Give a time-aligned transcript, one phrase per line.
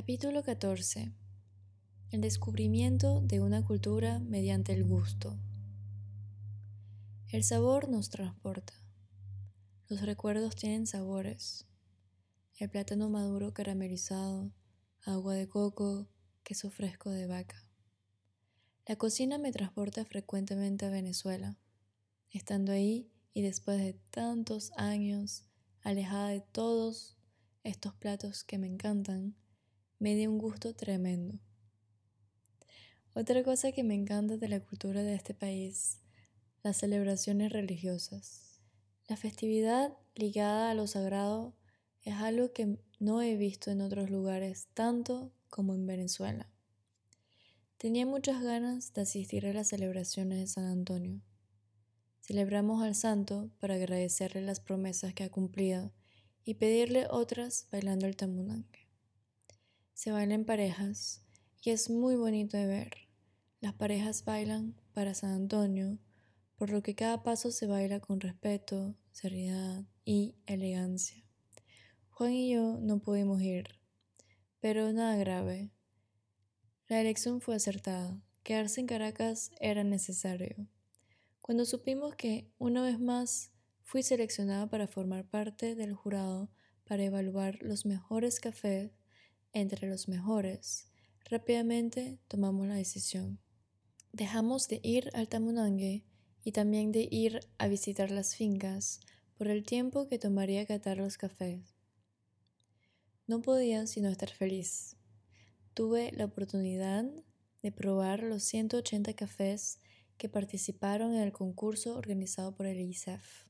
[0.00, 1.12] Capítulo 14.
[2.12, 5.36] El descubrimiento de una cultura mediante el gusto.
[7.32, 8.74] El sabor nos transporta.
[9.88, 11.66] Los recuerdos tienen sabores.
[12.60, 14.52] El plátano maduro caramelizado,
[15.02, 16.06] agua de coco,
[16.44, 17.68] queso fresco de vaca.
[18.86, 21.58] La cocina me transporta frecuentemente a Venezuela.
[22.30, 25.42] Estando ahí y después de tantos años
[25.82, 27.18] alejada de todos
[27.64, 29.34] estos platos que me encantan,
[29.98, 31.38] me dio un gusto tremendo.
[33.14, 35.98] Otra cosa que me encanta de la cultura de este país,
[36.62, 38.60] las celebraciones religiosas.
[39.08, 41.56] La festividad ligada a lo sagrado
[42.02, 46.48] es algo que no he visto en otros lugares tanto como en Venezuela.
[47.76, 51.20] Tenía muchas ganas de asistir a las celebraciones de San Antonio.
[52.20, 55.92] Celebramos al santo para agradecerle las promesas que ha cumplido
[56.44, 58.87] y pedirle otras bailando el tamunangue.
[59.98, 61.24] Se baila en parejas
[61.60, 63.08] y es muy bonito de ver.
[63.60, 65.98] Las parejas bailan para San Antonio,
[66.54, 71.24] por lo que cada paso se baila con respeto, seriedad y elegancia.
[72.10, 73.70] Juan y yo no pudimos ir,
[74.60, 75.72] pero nada grave.
[76.86, 78.22] La elección fue acertada.
[78.44, 80.68] Quedarse en Caracas era necesario.
[81.40, 83.50] Cuando supimos que, una vez más,
[83.82, 86.52] fui seleccionada para formar parte del jurado
[86.84, 88.92] para evaluar los mejores cafés
[89.52, 90.88] entre los mejores,
[91.24, 93.38] rápidamente tomamos la decisión.
[94.12, 96.04] Dejamos de ir al Tamunangue
[96.42, 99.00] y también de ir a visitar las fincas
[99.36, 101.74] por el tiempo que tomaría catar los cafés.
[103.26, 104.96] No podía sino estar feliz.
[105.74, 107.04] Tuve la oportunidad
[107.62, 109.80] de probar los 180 cafés
[110.16, 113.46] que participaron en el concurso organizado por el ISEF,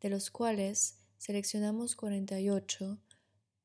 [0.00, 2.98] de los cuales seleccionamos 48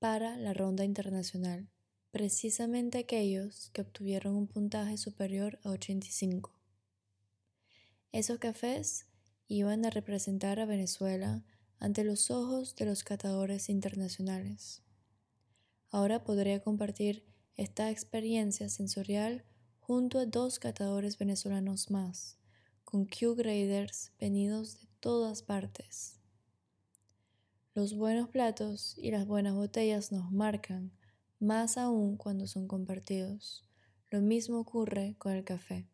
[0.08, 1.68] para la ronda internacional
[2.12, 6.54] precisamente aquellos que obtuvieron un puntaje superior a 85.
[8.12, 9.08] Esos cafés
[9.48, 11.44] iban a representar a Venezuela
[11.80, 14.84] ante los ojos de los catadores internacionales.
[15.90, 19.44] Ahora podría compartir esta experiencia sensorial
[19.80, 22.38] junto a dos catadores venezolanos más,
[22.84, 26.20] con Q-graders venidos de todas partes.
[27.76, 30.94] Los buenos platos y las buenas botellas nos marcan
[31.42, 33.66] más aún cuando son compartidos.
[34.10, 35.86] Lo mismo ocurre con el café.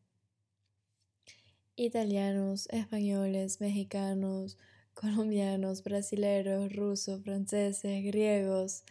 [1.75, 4.59] Italianos, españoles, mexicanos,
[4.93, 8.83] colombianos, brasileños, rusos, franceses, griegos,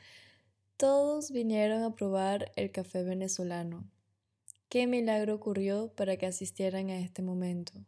[0.77, 3.89] todos vinieron a probar el café venezolano.
[4.69, 7.87] ¿Qué milagro ocurrió para que asistieran a este momento?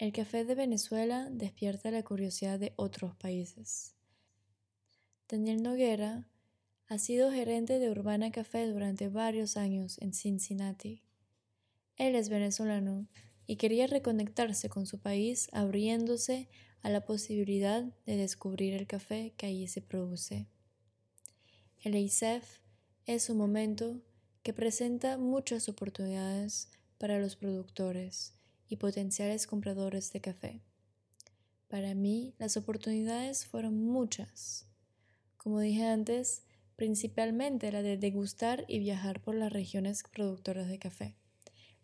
[0.00, 3.92] El café de Venezuela despierta la curiosidad de otros países.
[5.28, 6.26] Daniel Noguera
[6.86, 11.02] ha sido gerente de Urbana Café durante varios años en Cincinnati.
[11.96, 13.08] Él es venezolano
[13.46, 16.48] y quería reconectarse con su país abriéndose
[16.80, 20.46] a la posibilidad de descubrir el café que allí se produce.
[21.82, 22.60] El ISEF
[23.04, 24.00] es un momento
[24.42, 28.39] que presenta muchas oportunidades para los productores
[28.70, 30.62] y potenciales compradores de café.
[31.68, 34.66] Para mí, las oportunidades fueron muchas.
[35.36, 36.44] Como dije antes,
[36.76, 41.16] principalmente la de degustar y viajar por las regiones productoras de café,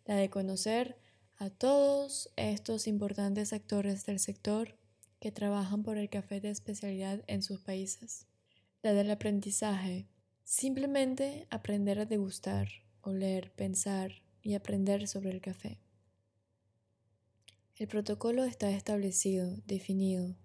[0.05, 0.97] la de conocer
[1.37, 4.75] a todos estos importantes actores del sector
[5.19, 8.25] que trabajan por el café de especialidad en sus países,
[8.81, 10.07] la del aprendizaje,
[10.43, 12.69] simplemente aprender a degustar,
[13.01, 15.79] oler, pensar y aprender sobre el café.
[17.77, 20.35] El protocolo está establecido, definido,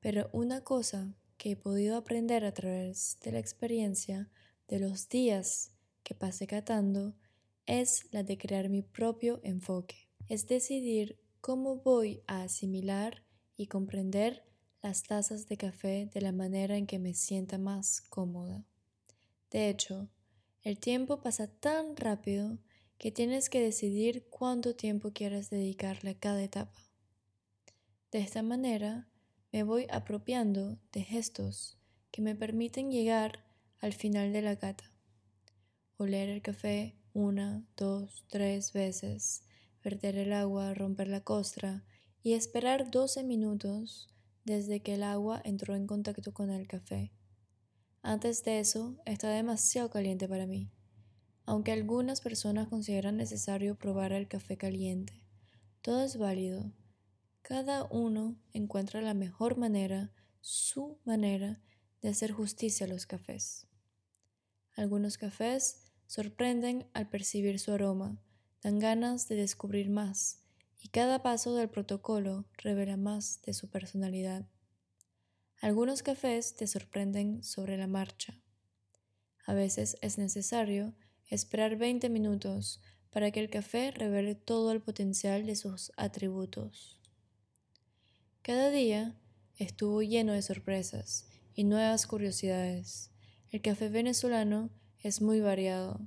[0.00, 4.30] pero una cosa que he podido aprender a través de la experiencia
[4.68, 5.72] de los días
[6.02, 7.14] que pasé catando
[7.66, 10.08] es la de crear mi propio enfoque.
[10.28, 13.22] Es decidir cómo voy a asimilar
[13.54, 14.46] y comprender
[14.80, 18.64] las tazas de café de la manera en que me sienta más cómoda.
[19.50, 20.08] De hecho,
[20.62, 22.58] el tiempo pasa tan rápido
[22.98, 26.82] que tienes que decidir cuánto tiempo quieres dedicarle a cada etapa.
[28.10, 29.08] De esta manera,
[29.52, 31.78] me voy apropiando de gestos
[32.10, 33.44] que me permiten llegar
[33.80, 34.92] al final de la cata.
[35.96, 39.42] Oler el café una, dos, tres veces,
[39.82, 41.84] verter el agua, romper la costra
[42.22, 44.08] y esperar 12 minutos
[44.44, 47.12] desde que el agua entró en contacto con el café.
[48.02, 50.70] Antes de eso, está demasiado caliente para mí,
[51.48, 55.22] aunque algunas personas consideran necesario probar el café caliente.
[55.80, 56.74] Todo es válido,
[57.40, 60.12] cada uno encuentra la mejor manera,
[60.42, 61.62] su manera
[62.02, 63.66] de hacer justicia a los cafés.
[64.76, 68.20] Algunos cafés sorprenden al percibir su aroma,
[68.62, 70.42] dan ganas de descubrir más,
[70.82, 74.46] y cada paso del protocolo revela más de su personalidad.
[75.62, 78.38] Algunos cafés te sorprenden sobre la marcha.
[79.46, 80.92] A veces es necesario
[81.28, 82.80] esperar 20 minutos
[83.10, 87.00] para que el café revele todo el potencial de sus atributos.
[88.42, 89.14] Cada día
[89.56, 93.10] estuvo lleno de sorpresas y nuevas curiosidades.
[93.50, 94.70] El café venezolano
[95.02, 96.00] es muy variado.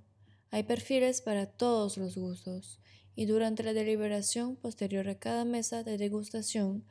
[0.49, 2.79] Hay perfiles para todos los gustos
[3.15, 6.85] y durante la deliberación posterior a cada mesa de degustación,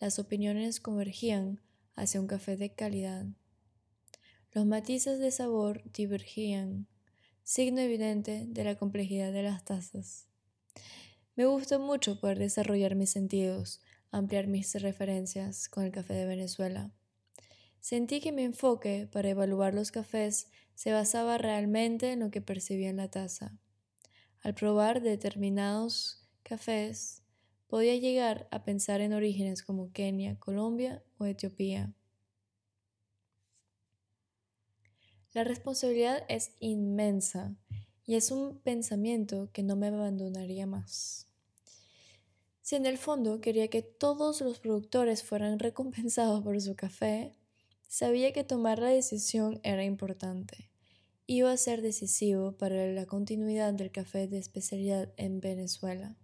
[0.00, 1.60] las opiniones convergían
[1.96, 3.26] hacia un café de calidad.
[4.52, 6.86] Los matices de sabor divergían,
[7.44, 10.26] signo evidente de la complejidad de las tazas.
[11.36, 13.80] Me gusta mucho poder desarrollar mis sentidos,
[14.10, 16.90] ampliar mis referencias con el café de Venezuela.
[17.80, 22.88] Sentí que mi enfoque para evaluar los cafés se basaba realmente en lo que percibía
[22.88, 23.58] en la taza.
[24.40, 27.22] Al probar determinados cafés,
[27.66, 31.92] podía llegar a pensar en orígenes como Kenia, Colombia o Etiopía.
[35.34, 37.54] La responsabilidad es inmensa
[38.06, 41.28] y es un pensamiento que no me abandonaría más.
[42.62, 47.36] Si en el fondo quería que todos los productores fueran recompensados por su café,
[47.94, 50.68] Sabía que tomar la decisión era importante.
[51.28, 56.16] Iba a ser decisivo para la continuidad del café de especialidad en Venezuela.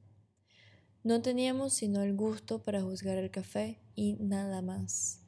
[1.04, 5.20] No teníamos sino el gusto para juzgar el café y nada más.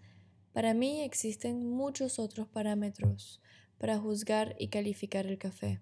[0.53, 3.41] Para mí existen muchos otros parámetros
[3.83, 5.81] para juzgar y calificar el café.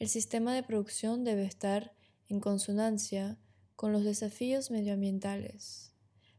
[0.00, 1.94] El sistema de producción debe estar
[2.28, 3.38] en consonancia
[3.76, 5.94] con los desafíos medioambientales.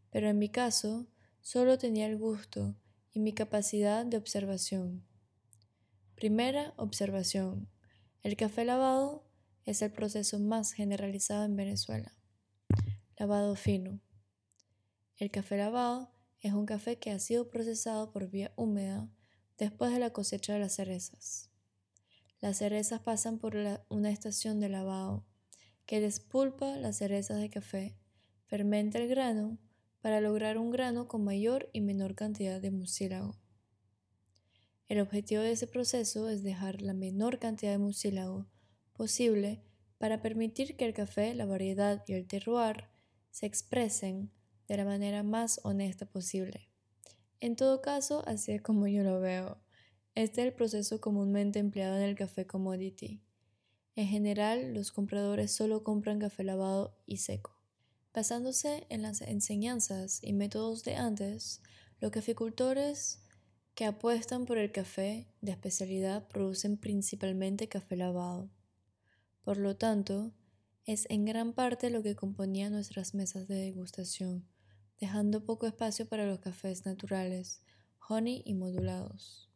[0.09, 1.07] Pero en mi caso,
[1.39, 2.75] solo tenía el gusto
[3.13, 5.07] y mi capacidad de observación.
[6.13, 7.69] Primera observación.
[8.21, 9.25] El café lavado
[9.63, 12.17] es el proceso más generalizado en Venezuela.
[13.17, 14.01] Lavado fino.
[15.15, 16.11] El café lavado
[16.41, 19.09] es un café que ha sido procesado por vía húmeda
[19.57, 21.49] después de la cosecha de las cerezas.
[22.41, 23.55] Las cerezas pasan por
[23.89, 25.25] una estación de lavado
[25.85, 27.97] que despulpa las cerezas de café,
[28.47, 29.57] fermenta el grano
[30.01, 33.35] para lograr un grano con mayor y menor cantidad de mucílago.
[34.87, 38.47] El objetivo de ese proceso es dejar la menor cantidad de mucílago
[38.93, 39.63] posible
[39.97, 42.89] para permitir que el café, la variedad y el terroir
[43.31, 44.31] se expresen
[44.67, 46.69] de la manera más honesta posible.
[47.39, 49.57] En todo caso, así es como yo lo veo.
[50.15, 53.21] Este es el proceso comúnmente empleado en el café commodity.
[53.95, 57.55] En general, los compradores solo compran café lavado y seco.
[58.13, 61.61] Basándose en las enseñanzas y métodos de antes,
[61.99, 63.21] los caficultores
[63.73, 68.49] que apuestan por el café de especialidad producen principalmente café lavado.
[69.43, 70.33] Por lo tanto,
[70.85, 74.47] es en gran parte lo que componía nuestras mesas de degustación,
[74.99, 77.61] dejando poco espacio para los cafés naturales,
[78.07, 79.49] honey y modulados.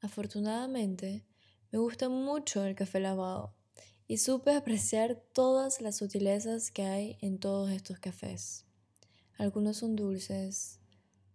[0.00, 1.24] Afortunadamente,
[1.70, 3.54] me gusta mucho el café lavado,
[4.12, 8.66] y supe apreciar todas las sutilezas que hay en todos estos cafés.
[9.38, 10.80] Algunos son dulces,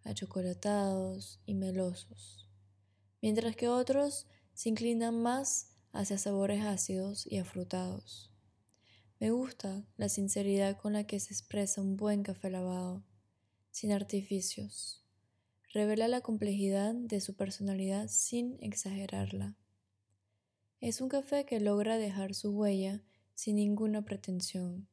[0.04, 2.48] achocolatados y melosos,
[3.22, 8.32] mientras que otros se inclinan más hacia sabores ácidos y afrutados.
[9.20, 13.04] Me gusta la sinceridad con la que se expresa un buen café lavado,
[13.78, 15.04] sin artificios.
[15.72, 19.56] Revela la complejidad de su personalidad sin exagerarla.
[20.80, 23.04] Es un café que logra dejar su huella
[23.36, 24.88] sin ninguna pretensión.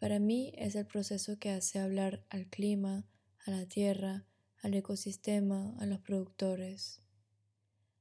[0.00, 3.06] Para mí es el proceso que hace hablar al clima,
[3.46, 4.26] a la tierra,
[4.62, 7.02] al ecosistema, a los productores.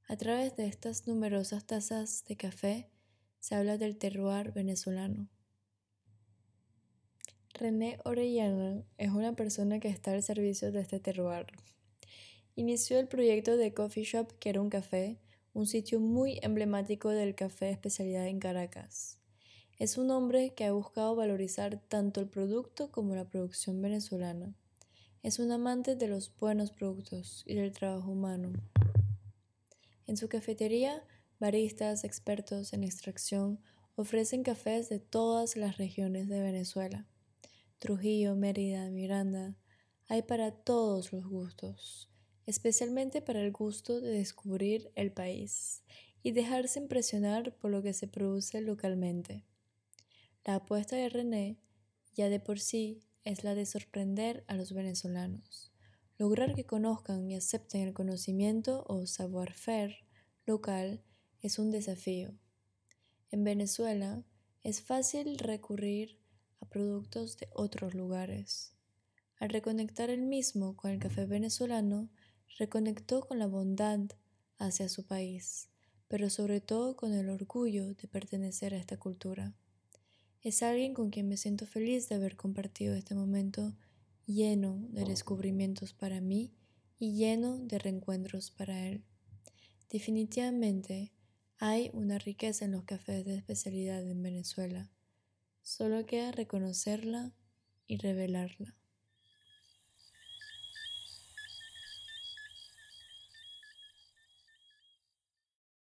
[0.08, 2.90] A través de estas numerosas tazas de café
[3.40, 5.30] se habla del terroir venezolano.
[7.60, 11.48] René Orellana es una persona que está al servicio de este terroir.
[12.56, 15.18] Inició el proyecto de Coffee Shop, que era un café,
[15.54, 19.18] un sitio muy emblemático del café de especialidad en Caracas.
[19.78, 24.56] Es un hombre que ha buscado valorizar tanto el producto como la producción venezolana.
[25.22, 28.54] Es un amante de los buenos productos y del trabajo humano.
[30.08, 31.04] En su cafetería,
[31.42, 33.60] baristas expertos en extracción
[33.98, 37.09] ofrecen cafés de todas las regiones de Venezuela.
[37.80, 39.56] Trujillo, Mérida, Miranda,
[40.08, 42.10] hay para todos los gustos
[42.50, 45.84] especialmente para el gusto de descubrir el país
[46.24, 49.46] y dejarse impresionar por lo que se produce localmente.
[50.44, 51.60] La apuesta de René,
[52.16, 55.72] ya de por sí, es la de sorprender a los venezolanos,
[56.18, 59.98] lograr que conozcan y acepten el conocimiento o savoir-faire
[60.48, 61.04] local
[61.42, 62.34] es un desafío.
[63.30, 64.24] En Venezuela
[64.64, 66.18] es fácil recurrir
[66.62, 68.74] a productos de otros lugares.
[69.38, 72.10] Al reconectar el mismo con el café venezolano,
[72.58, 74.00] reconectó con la bondad
[74.58, 75.70] hacia su país,
[76.08, 79.54] pero sobre todo con el orgullo de pertenecer a esta cultura.
[80.42, 83.76] Es alguien con quien me siento feliz de haber compartido este momento
[84.26, 86.54] lleno de descubrimientos para mí
[86.98, 89.04] y lleno de reencuentros para él.
[89.90, 91.12] Definitivamente
[91.58, 94.90] hay una riqueza en los cafés de especialidad en Venezuela.
[95.62, 97.32] Solo queda reconocerla
[97.88, 98.79] y revelarla.